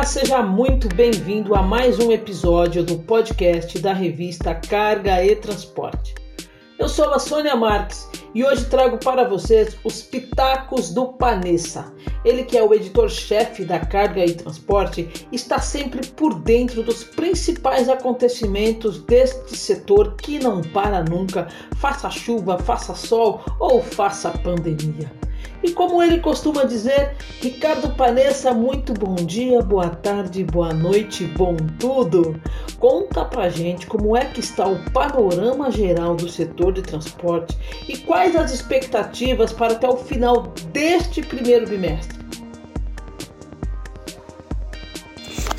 [0.00, 6.14] Olá, seja muito bem-vindo a mais um episódio do podcast da revista Carga e Transporte.
[6.78, 11.92] Eu sou a Sônia Marques e hoje trago para vocês os pitacos do Panessa.
[12.24, 17.86] Ele que é o editor-chefe da Carga e Transporte está sempre por dentro dos principais
[17.86, 25.12] acontecimentos deste setor que não para nunca, faça chuva, faça sol ou faça pandemia.
[25.62, 31.54] E como ele costuma dizer, Ricardo Panessa, muito bom dia, boa tarde, boa noite, bom
[31.78, 32.40] tudo.
[32.78, 37.98] Conta pra gente como é que está o panorama geral do setor de transporte e
[37.98, 42.18] quais as expectativas para até o final deste primeiro bimestre.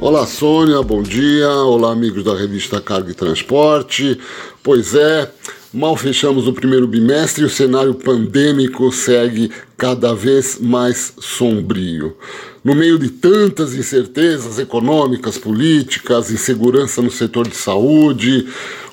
[0.00, 1.48] Olá Sônia, bom dia.
[1.48, 4.20] Olá amigos da revista Carga e Transporte.
[4.62, 5.30] Pois é,
[5.74, 12.16] Mal fechamos o primeiro bimestre e o cenário pandêmico segue cada vez mais sombrio.
[12.62, 18.46] No meio de tantas incertezas econômicas, políticas, insegurança no setor de saúde,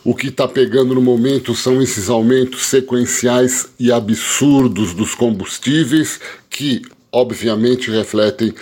[0.03, 6.19] o que está pegando no momento são esses aumentos sequenciais e absurdos dos combustíveis
[6.49, 8.55] que, obviamente, refletem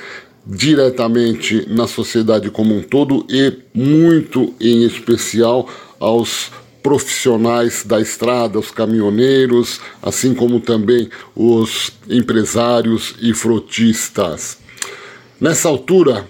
[0.46, 5.70] diretamente na sociedade como um todo e muito em especial
[6.02, 6.52] aos
[6.82, 14.58] profissionais da estrada, os caminhoneiros, assim como também os empresários e frotistas.
[15.40, 16.28] Nessa altura,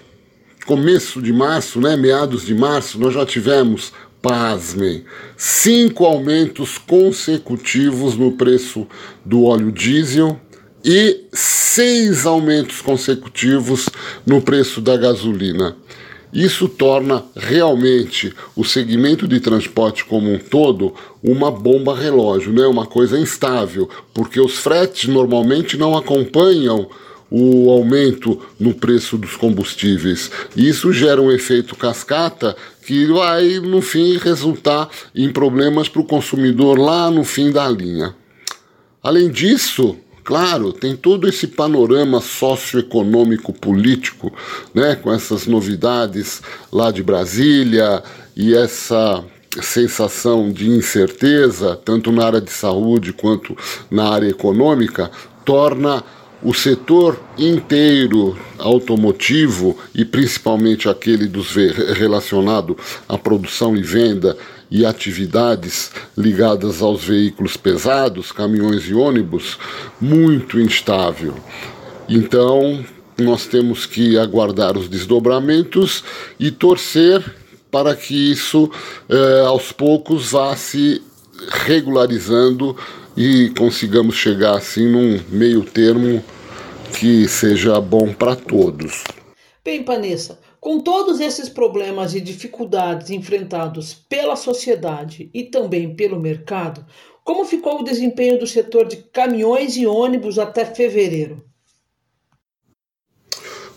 [0.66, 5.04] começo de março, né, meados de março, nós já tivemos, pasmem,
[5.36, 8.86] cinco aumentos consecutivos no preço
[9.24, 10.38] do óleo diesel
[10.84, 13.88] e seis aumentos consecutivos
[14.26, 15.76] no preço da gasolina.
[16.32, 22.66] Isso torna realmente o segmento de transporte como um todo uma bomba relógio, né?
[22.66, 26.88] uma coisa instável, porque os fretes normalmente não acompanham
[27.30, 30.30] o aumento no preço dos combustíveis.
[30.56, 36.78] Isso gera um efeito cascata que vai, no fim, resultar em problemas para o consumidor
[36.78, 38.14] lá no fim da linha.
[39.02, 39.96] Além disso,
[40.30, 44.32] Claro, tem todo esse panorama socioeconômico político,
[44.72, 46.40] né, com essas novidades
[46.72, 48.00] lá de Brasília
[48.36, 49.24] e essa
[49.60, 53.56] sensação de incerteza, tanto na área de saúde quanto
[53.90, 55.10] na área econômica,
[55.44, 56.04] torna
[56.42, 61.54] o setor inteiro automotivo e principalmente aquele dos
[61.96, 62.76] relacionado
[63.08, 64.36] à produção e venda
[64.70, 69.58] e atividades ligadas aos veículos pesados, caminhões e ônibus,
[70.00, 71.34] muito instável.
[72.08, 72.84] Então,
[73.18, 76.04] nós temos que aguardar os desdobramentos
[76.38, 77.22] e torcer
[77.70, 78.70] para que isso,
[79.08, 81.02] eh, aos poucos, vá se
[81.66, 82.76] regularizando
[83.16, 86.22] e consigamos chegar assim num meio termo
[86.98, 89.04] que seja bom para todos.
[89.64, 96.84] Bem, Panessa, com todos esses problemas e dificuldades enfrentados pela sociedade e também pelo mercado,
[97.24, 101.44] como ficou o desempenho do setor de caminhões e ônibus até fevereiro?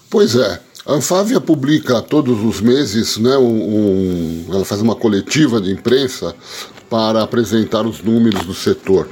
[0.09, 5.59] Pois é, a Anfávia publica todos os meses, né, um, um, ela faz uma coletiva
[5.61, 6.35] de imprensa
[6.93, 9.09] para apresentar os números do setor.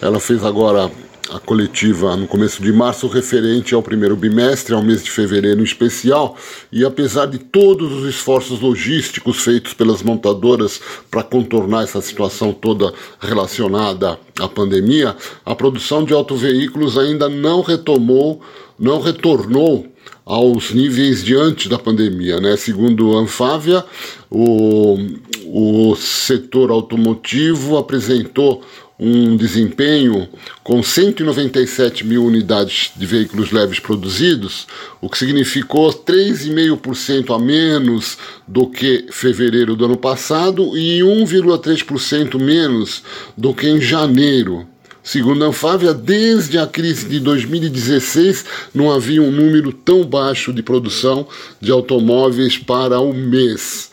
[0.00, 0.90] Ela fez agora
[1.30, 5.62] a coletiva no começo de março referente ao primeiro bimestre, ao mês de fevereiro em
[5.62, 6.38] especial,
[6.72, 10.80] e apesar de todos os esforços logísticos feitos pelas montadoras
[11.10, 15.14] para contornar essa situação toda relacionada à pandemia,
[15.44, 18.40] a produção de autoveículos ainda não retomou,
[18.78, 19.86] não retornou
[20.24, 22.40] aos níveis de antes da pandemia.
[22.40, 22.56] Né?
[22.56, 23.84] Segundo a Anfávia,
[24.30, 24.98] o,
[25.46, 28.62] o setor automotivo apresentou
[28.98, 30.28] um desempenho
[30.64, 34.66] com 197 mil unidades de veículos leves produzidos,
[35.00, 43.04] o que significou 3,5% a menos do que fevereiro do ano passado e 1,3% menos
[43.36, 44.66] do que em janeiro.
[45.08, 48.44] Segundo a Anfávia, desde a crise de 2016
[48.74, 51.26] não havia um número tão baixo de produção
[51.58, 53.90] de automóveis para o mês.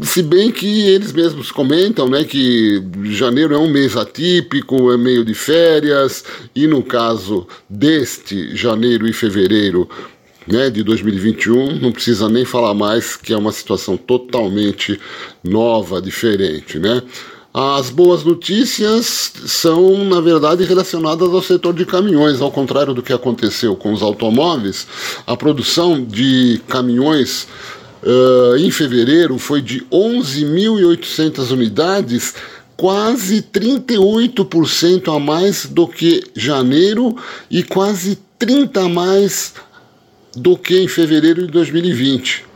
[0.00, 5.26] Se bem que eles mesmos comentam né, que janeiro é um mês atípico, é meio
[5.26, 6.24] de férias,
[6.56, 9.86] e no caso deste janeiro e fevereiro
[10.46, 14.98] né, de 2021, não precisa nem falar mais que é uma situação totalmente
[15.42, 16.78] nova, diferente.
[16.78, 17.02] Né?
[17.56, 23.12] As boas notícias são, na verdade, relacionadas ao setor de caminhões, ao contrário do que
[23.12, 24.88] aconteceu com os automóveis,
[25.24, 27.46] a produção de caminhões
[28.02, 32.34] uh, em fevereiro foi de 11.800 unidades,
[32.76, 37.16] quase 38% a mais do que janeiro
[37.48, 39.54] e quase 30 a mais
[40.34, 42.53] do que em fevereiro de 2020.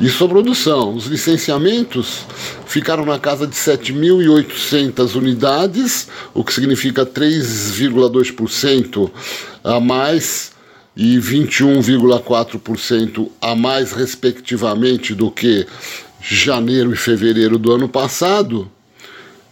[0.00, 0.94] Isso a produção.
[0.94, 2.24] Os licenciamentos
[2.66, 9.10] ficaram na casa de 7.800 unidades, o que significa 3,2%
[9.62, 10.52] a mais
[10.96, 15.66] e 21,4% a mais, respectivamente, do que
[16.20, 18.70] janeiro e fevereiro do ano passado.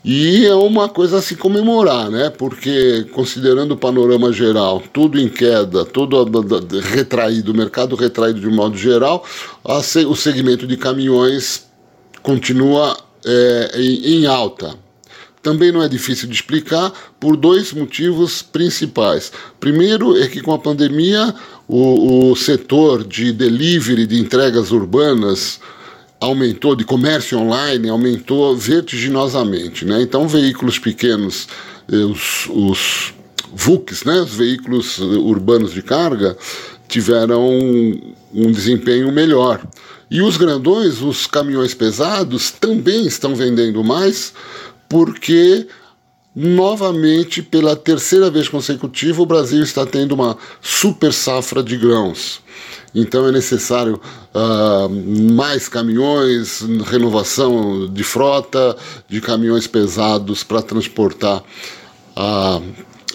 [0.02, 2.31] E é uma coisa a se comemorar, né?
[2.31, 6.25] Porque, considerando o panorama geral, tudo em queda, tudo
[6.81, 9.25] retraído, o mercado retraído de modo geral,
[9.62, 11.67] o segmento de caminhões
[12.23, 14.75] continua é, em, em alta.
[15.43, 19.32] Também não é difícil de explicar por dois motivos principais.
[19.58, 21.35] Primeiro é que com a pandemia
[21.67, 25.61] o, o setor de delivery de entregas urbanas
[26.20, 29.84] aumentou, de comércio online, aumentou vertiginosamente.
[29.84, 30.02] Né?
[30.02, 31.49] Então, veículos pequenos,
[31.90, 33.14] eh, os, os
[33.52, 34.20] VUCs, né?
[34.20, 36.37] os veículos urbanos de carga,
[36.87, 39.67] tiveram um, um desempenho melhor.
[40.11, 44.34] E os grandões, os caminhões pesados, também estão vendendo mais,
[44.88, 45.67] porque
[46.34, 52.40] novamente, pela terceira vez consecutiva, o Brasil está tendo uma super safra de grãos.
[52.95, 54.01] Então é necessário
[54.35, 58.77] uh, mais caminhões, renovação de frota,
[59.09, 61.43] de caminhões pesados para transportar
[62.17, 62.61] a,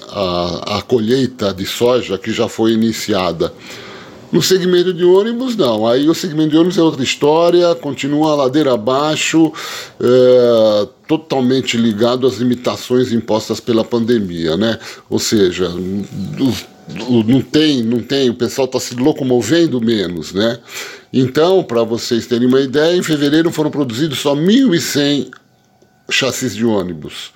[0.10, 3.54] a, a colheita de soja que já foi iniciada.
[4.32, 5.88] No segmento de ônibus, não.
[5.88, 9.52] Aí o segmento de ônibus é outra história, continua a ladeira abaixo,
[9.98, 14.78] é, totalmente ligado às limitações impostas pela pandemia, né?
[15.10, 15.72] Ou seja,
[16.88, 20.60] não tem, não tem, o pessoal está se locomovendo menos, né?
[21.12, 25.32] Então, para vocês terem uma ideia, em fevereiro foram produzidos só 1.100
[26.10, 27.34] chassis de ônibus.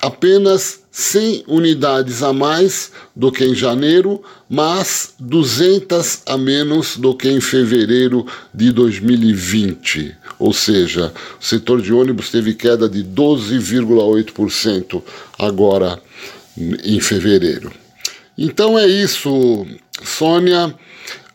[0.00, 7.28] Apenas 100 unidades a mais do que em janeiro, mas 200 a menos do que
[7.28, 10.16] em fevereiro de 2020.
[10.38, 15.02] Ou seja, o setor de ônibus teve queda de 12,8%
[15.38, 16.00] agora
[16.56, 17.72] em fevereiro.
[18.38, 19.66] Então é isso,
[20.00, 20.72] Sônia.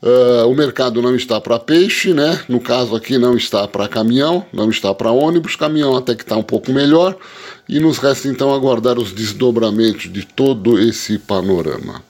[0.02, 2.42] Uh, o mercado não está para peixe, né?
[2.48, 6.38] No caso aqui não está para caminhão, não está para ônibus, caminhão até que está
[6.38, 7.18] um pouco melhor.
[7.68, 12.04] E nos resta então aguardar os desdobramentos de todo esse panorama.